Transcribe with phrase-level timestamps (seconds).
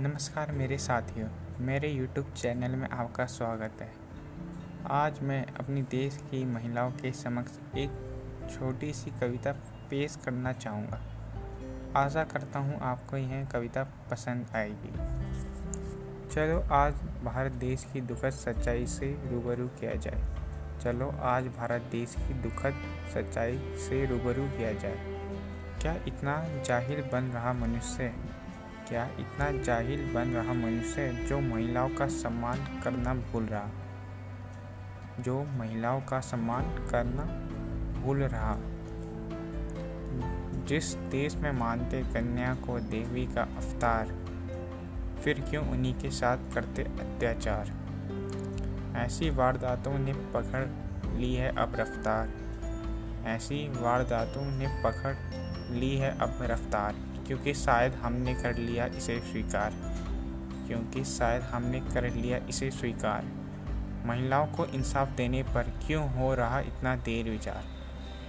[0.00, 1.28] नमस्कार मेरे साथियों,
[1.60, 3.92] मेरे YouTube चैनल में आपका स्वागत है।
[4.90, 7.90] आज मैं अपनी देश की महिलाओं के समक्ष एक
[8.50, 9.52] छोटी सी कविता
[9.90, 11.00] पेश करना चाहूँगा।
[11.96, 14.92] आशा करता हूँ आपको यह कविता पसंद आएगी।
[16.34, 16.94] चलो, आज
[17.24, 20.24] भारत देश की दुखद सच्चाई से रूबरू किया जाए।
[20.80, 22.74] चलो, आज भारत देश की दुखद
[23.14, 24.98] सच्चाई से रूबरू किया जाए।
[25.82, 28.14] क्या इतना जाहिल बन रहा मनुष्य
[28.90, 33.68] क्या इतना जाहिल बन रहा मनुष्य जो महिलाओं का सम्मान करना भूल रहा?
[35.20, 37.22] जो महिलाओं का सम्मान करना
[38.00, 38.56] भूल रहा।
[40.66, 44.06] जिस देश में मानते कन्या को देवी का अवतार,
[45.24, 47.72] फिर क्यों उन्हीं के साथ करते अत्याचार?
[48.96, 50.66] ऐसी वारदातों ने पकड़
[51.16, 52.30] ली है अब रफ्तार।
[53.26, 55.14] ऐसी वारदातों ने पकड़
[55.74, 59.70] ली है अब रफ्तार। क्योंकि शायद हमने कर लिया इसे स्वीकार।
[60.66, 63.24] क्योंकि शायद हमने कर लिया इसे स्वीकार।
[64.06, 67.64] महिलाओं को इंसाफ देने पर क्यों हो रहा इतना देर विचार?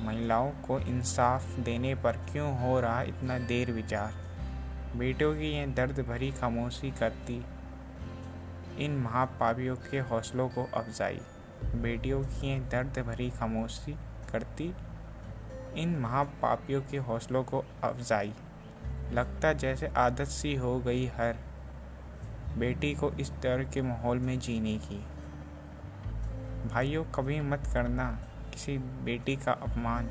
[0.00, 4.14] महिलाओं को इंसाफ देने पर क्यों हो रहा इतना देर विचार?
[4.96, 7.44] बेटों की ये दर्द भरी खामोशी करती
[8.78, 11.20] इन महापापियों के हौसलों को अफजाई।
[11.64, 13.92] बेटियों की ये दर्द भरी खामोशी
[14.32, 14.74] करती
[15.76, 18.34] इन महापापियों के हौसलों को अफजाई।
[19.12, 21.36] लगता जैसे आदत सी हो गई हर।
[22.58, 25.04] बेटी को इस डर के माहौल में जीने की।
[26.68, 28.18] भाइयों, कभी मत करना
[28.52, 30.06] किसी बेटी का अपमान।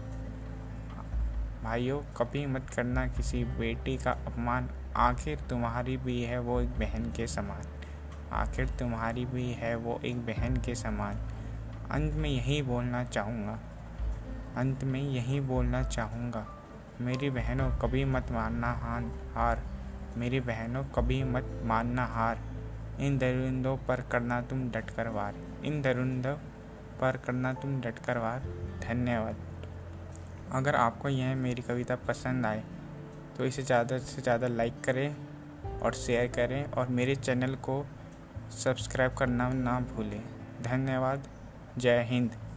[1.63, 7.11] भाइयों, कभी मत करना किसी बेटी का अपमान। आखिर तुम्हारी भी है वो एक बहन
[7.11, 7.61] के समान।
[8.31, 11.15] आखिर तुम्हारी भी है वो एक बहन के समान।
[11.91, 13.59] अंत में यही बोलना चाहूँगा।
[14.57, 16.58] अंत में यही बोलना चाहूँगा।
[17.01, 19.61] मेरी बहनों, कभी मत मानना हान, हार।
[20.17, 22.39] मेरी बहनों, कभी मत मानना हार।
[22.99, 26.33] इन दरिंदों पर करना तुम डट कर वार। इन दरिंदों
[27.01, 28.39] पर करना तुम डट कर वार।
[28.83, 29.35] धन्यवाद।
[30.51, 32.63] अगर आपको यह मेरी कविता पसंद आए
[33.37, 35.15] तो इसे ज़्यादा से ज़्यादा लाइक करें
[35.79, 37.85] और शेयर करें और मेरे चैनल को
[38.63, 40.23] सब्सक्राइब करना ना भूलें।
[40.63, 41.27] धन्यवाद।
[41.77, 42.48] जय हिंद।